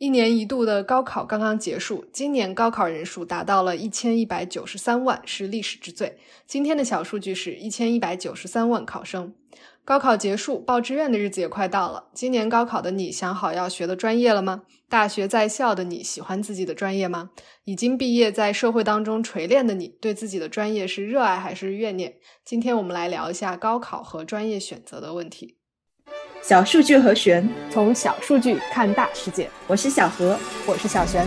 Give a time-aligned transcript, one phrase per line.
[0.00, 6.16] 一年一度的高考刚刚结束，今年高考人数达到了一千一百九十三万，是历史之最。
[6.46, 9.34] 今天的小数据是一千一百九十三万考生。
[9.84, 12.04] 高考结束，报志愿的日子也快到了。
[12.14, 14.62] 今年高考的你想好要学的专业了吗？
[14.88, 17.32] 大学在校的你喜欢自己的专业吗？
[17.64, 22.16] 已经毕业在社会当中锤炼的你，对自己的专业是热爱还是怨念？
[22.42, 25.58] 今天我们来聊一下高考和专业选择的问题。
[26.42, 29.48] 小数据和玄，从小数据看大世界。
[29.66, 31.26] 我是小何，我是小璇。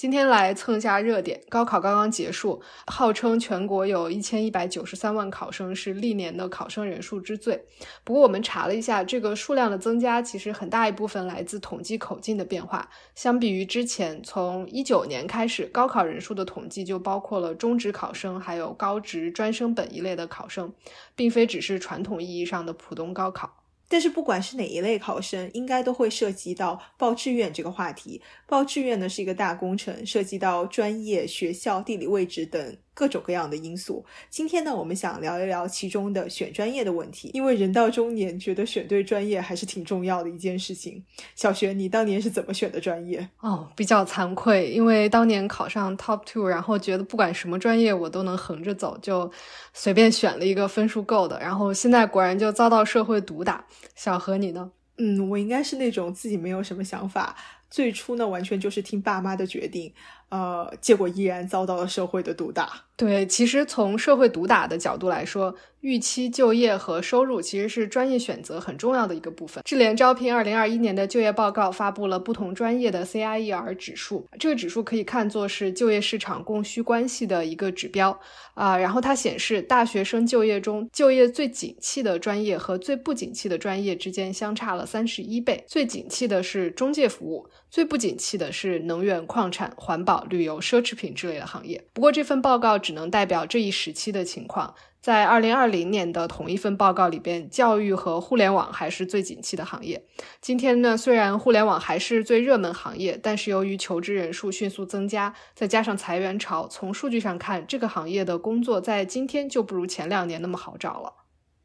[0.00, 1.42] 今天来蹭一下热点。
[1.50, 7.66] 高考刚刚结束，号称全国有一千一百九十三万考生，是历年的考生人数之最。
[8.02, 12.88] 不过我们查了一下，这个数量的增加其实很大一部分来自统计口径的变化。
[13.14, 20.72] 相比于之前，从一九年开始，高考人数的统计就包括了中职考生，还有高职专升本一类的考生，
[21.14, 23.59] 并非只是传统意义上的普通高考。
[23.90, 28.22] 但是不管是哪一类考生，应该都会涉及到报志愿这个话题。
[28.46, 32.76] 报志愿呢是一个大工程，涉及到专业、学校、地理位置等。
[32.94, 34.04] 各种各样的因素。
[34.28, 37.30] 今天呢，我们想聊一聊其中的选专业的问题。
[37.32, 41.02] 因为人到中年，觉得选对专业还是挺重要的一件事情。
[41.34, 43.28] 小学，你当年是怎么选的专业？
[43.40, 49.30] 哦，比较惭愧，因为当年考上 top two，然后觉得不管什么专业我都能横着走，就
[49.72, 51.38] 随便选了一个分数够的。
[51.40, 53.64] 然后现在果然就遭到社会毒打。
[53.94, 54.72] 小何，你呢？
[54.98, 57.34] 嗯，我应该是那种自己没有什么想法，
[57.70, 59.94] 最初呢完全就是听爸妈的决定。
[60.30, 62.84] 呃，结果依然遭到了社会的毒打。
[62.96, 69.64] 对，其实从社会毒打的角度来说，预期就业和收入其实是专业选择很重要的一个部分。
[69.64, 78.20] 智联招聘二零二一年的就业报告发布了不同专业的 CIER 指数，这个指数可以看作是就业市场供需关系的一个指标
[78.52, 78.76] 啊。
[78.76, 85.64] 然后它显示，大学生就业中就业最景气的专业和最不景气的专业之间相差了三十一倍。
[85.66, 90.19] 最景气的是中介服务，最不景气的是能源、矿产、环保。
[90.28, 91.84] 旅游、奢侈品之类的行业。
[91.92, 94.74] 不过，这份报告只能代表这一时期的情况。
[95.00, 100.04] 在二零二零年的同一份报告里边，教育和互联网还是最景气的行业。
[100.42, 111.14] 今天呢，虽然互联网还是最热门行业，但是由于求职人数迅速增加，再加上裁员潮，从数据上看，这个行业的工作在今天就不如前两年那么好找了。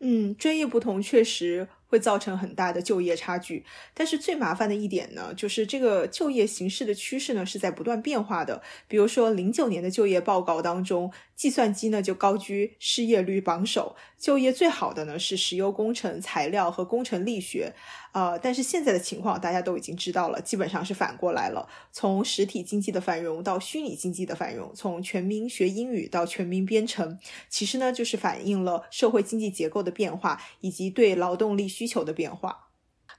[0.00, 1.68] 嗯，专业不同，确实。
[1.90, 8.62] 会造成很大的就业差距，但是最麻烦的一点呢，就是这个就业形势的趋势呢是在不断变化的。
[8.86, 17.74] 比如说零九年的就业报告当中，计算机呢就高居失业率榜首，就业最好的呢是石油工程、材料和工程力学。
[18.12, 21.68] 呃，但是现在的情况大家都已经知道了，基本上是反过来了。
[21.92, 27.18] 从实体经济的繁荣到虚拟经济的繁荣，从全民学英语到全民编程，
[27.48, 32.68] 其实呢就是反映了社会经济结构的变化以及对劳动力需求的变化。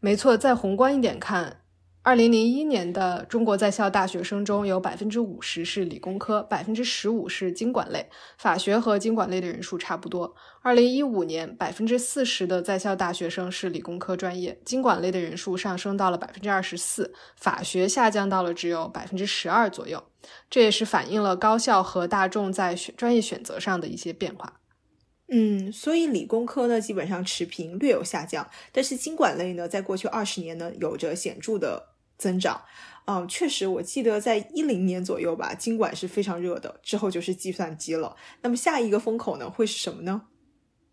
[0.00, 1.62] 没错，再宏观一点看。
[2.02, 10.34] 二零零一年的中国在校大学生中有百分之五十是理工科，百分之十五是经管类，法学和经管类的人数差不多。
[10.60, 20.02] 二零一五年，百分之四十的在校大学生是理工科专业，经管类的人数上升到了百分之二十四，法学下降到了只有百分之十二左右。
[20.50, 24.59] 这也是反映了高校和大众在选专业选择上的一些变化。
[25.30, 31.88] 嗯，所以理工科呢基本上持平，略有下降，但是经管类呢，在过去二十年呢，有着显著的。
[32.20, 32.60] 增长，
[33.06, 38.14] 嗯，确实，我记得在一零年左右吧，经管是非常热的，之后就是计算机了。
[38.42, 40.24] 那么下一个风口呢，会是什么呢？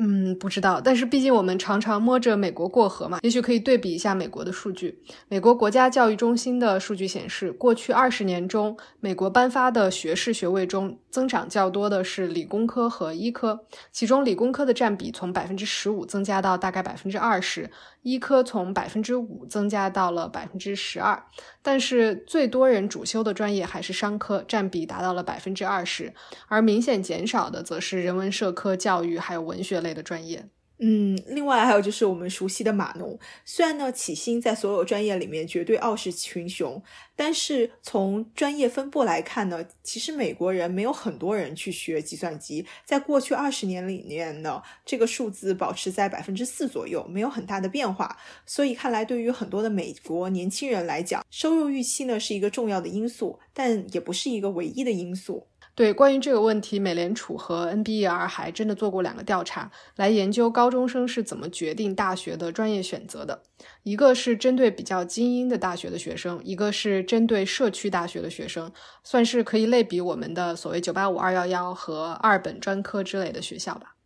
[0.00, 5.02] 嗯，不知道，但是毕竟我们常常摸着美国过河嘛，也许可以对比一下美国的数据。
[5.28, 17.68] 美国国家教育中心的数据显示，过去二十年中，美国颁发的学士学位中增长较多的是理工科和医科，其中理工科的占比从百分之十五增加到大概百分之二十。
[18.02, 21.20] 医科从百分之五增加到了百分之十二，
[21.60, 26.14] 但是最多人主修的专业还是商科，占比达到了百分之二十，
[26.46, 30.44] 而明显减少的则是人文社科、教育还有文学类类的专业。
[30.80, 36.80] 嗯，另外还有就是我们熟悉的码农，虽然呢起薪在所有专业里面绝对傲视群雄，
[37.16, 48.16] 但是从专业分布来看呢，其实美国人没有很多人去学计算机，在过去二十年里面呢，这个数字保持在百分之四左右，没有很大的变化。
[48.46, 55.47] 所以看来对于很多的美国年轻人来讲，收入预期呢是一个重要的因素，但也不是一个唯一的因素。
[55.78, 63.44] 对，关于这个问题，美联储和 NBER 还真的做过两个调查，来研究高中生是怎么决定大学的专业选择的。
[63.84, 68.72] 一个是针对比较精英的大学的学生，一个是针对社区大学的学生，
[69.04, 73.97] 算是可以类比我们的所谓985、211和二本专科之类的学校吧。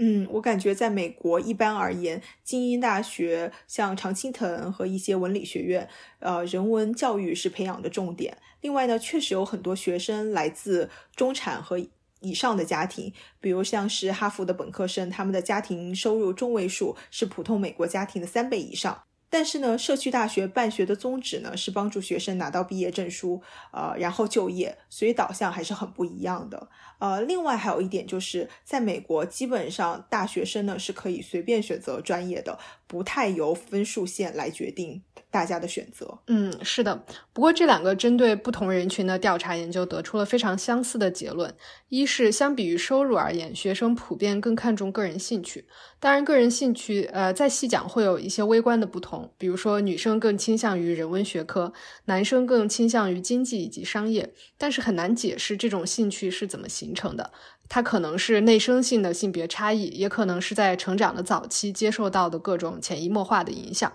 [0.00, 5.88] 嗯，我感觉在美国一般而言，精英大学像常青藤和一些文理学院，
[6.20, 8.38] 呃，人文教育是培养的重点。
[8.60, 11.84] 另外呢，确实有很多学生来自中产和
[12.20, 19.02] 以上的家庭，比如像是哈佛的本科生，他们的家庭收入中位数是普通美国家庭的三倍以上。
[19.30, 23.42] 但是呢，社区大学办学的宗旨呢是帮助学生拿到毕业证书，
[23.72, 26.68] 呃，然后就业，所以导向还是很不一样的。
[26.98, 36.18] 呃，另外还有一点就是，在美国基本上大学生呢是可以随便选择专业的，不太由分数线来决定大家的选择。
[36.26, 37.04] 嗯，是的。
[37.32, 41.54] 不过这两个针对不同人群的调查研究得出了非常相似的结论：
[41.88, 45.66] 一是相比于收入而言，学生普遍更看重个人兴趣。
[46.00, 49.32] 当然，个人兴趣，呃，再细讲会有一些微观的不同。
[49.36, 51.72] 比如说，女生更倾向于人文学科，
[52.06, 54.32] 男生更倾向于经济以及商业。
[54.56, 57.32] 但是很难解释这种兴趣是怎么形成的。
[57.68, 63.92] 它可能是内生性的性别差异，也可能是在成长的早期接受到的各种潜移默化的影响。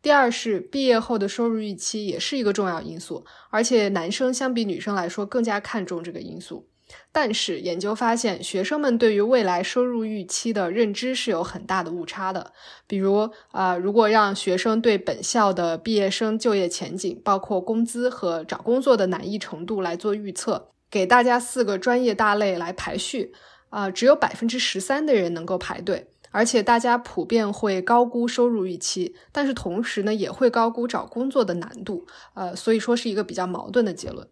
[0.00, 6.68] 第二是毕业后的收入预期也是一个重要因素，而且男生相比女生来说更加看重这个因素。
[7.12, 12.52] 但是研究发现，学生们对于未来收入预期的认知是有很大的误差的。
[12.86, 23.34] 比如，啊，如果让学生对本校的毕业生就业前景，包括工资和找工作的难易程度来做预测，给大家四个专业大类来排序，
[23.68, 34.28] 啊，只有百分之十三的人能够排队，而且大家普遍会高估收入预期，但是同时呢，也会高估找工作的难度，呃，所以说是一个比较矛盾的结论。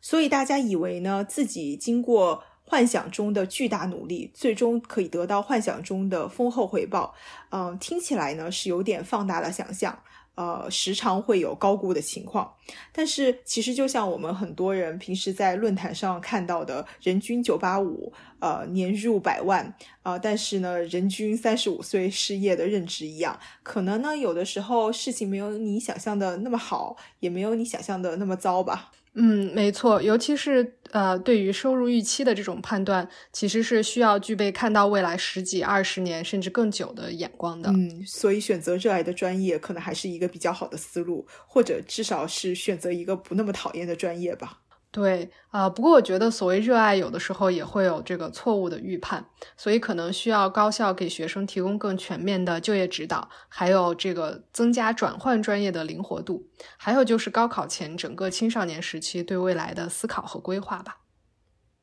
[0.00, 7.14] 所以大家以为呢，自己经过幻想中的巨大努力，最终可以得到幻想中的丰厚回报。
[7.50, 9.98] 嗯，听起来呢是有点放大了想象，
[10.38, 12.54] 呃，时常会有高估的情况。
[12.92, 19.74] 但是其实就像我们很多人平时在论坛上看到的，人均九八五，呃，年入百万，
[20.04, 28.92] 啊，但是呢，人均三十五岁失业的认知一样，可能呢有的时候事情没有你想象的那么好，也没有你想象的那么糟吧。
[29.14, 37.68] 嗯，没错，尤其是呃，对于收入预期的这种判断，其实是需要具备看到未来十几、二十年甚至更久的眼光的。
[37.70, 44.60] 嗯，所以选择热爱的专业，可能还是一个比较好的思路，或者至少是选择一个不那么讨厌的专业吧。
[44.98, 49.24] 对啊，不过我觉得所谓热爱，有的时候也会有这个错误的预判，
[49.56, 60.96] 所以可能需要高校给学生提供更全面的就业指导，还有这个增加转换专业的灵活度，还有就是高考前整个青少年时期对未来的思考和规划吧。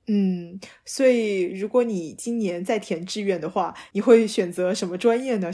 [0.08, 5.54] 嗯，所以如果你今年在填志愿的话，你会选择什么专业呢？